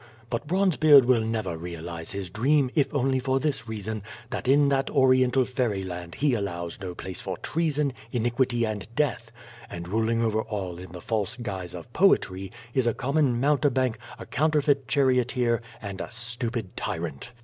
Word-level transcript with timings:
But 0.31 0.47
Bronzebeard 0.47 1.05
will 1.05 1.21
ncvji 1.21 1.61
realize 1.61 2.09
his 2.11 2.31
dream, 2.31 2.71
if 2.73 2.91
only 2.91 3.19
for 3.19 3.39
this 3.39 3.67
reason, 3.69 4.01
that 4.31 4.47
in 4.47 4.67
that 4.69 4.89
Oriental 4.89 5.45
fairyland 5.45 6.15
he 6.15 6.33
allows 6.33 6.79
no 6.81 6.95
place 6.95 7.21
for 7.21 7.37
treason, 7.37 7.93
iniquity, 8.11 8.65
and 8.65 8.87
death, 8.95 9.31
and 9.69 9.87
ruling 9.87 10.23
over 10.23 10.41
all 10.41 10.79
in 10.79 10.91
the 10.91 11.01
false 11.01 11.37
guise 11.37 11.75
of 11.75 11.93
poetry, 11.93 12.51
is 12.73 12.87
a 12.87 12.95
common 12.95 13.39
mountebank, 13.39 13.99
a 14.17 14.25
counterfeit 14.25 14.87
charioteer, 14.87 15.61
and 15.83 16.01
a 16.01 16.09
stupid 16.09 16.75
tyrant. 16.75 17.31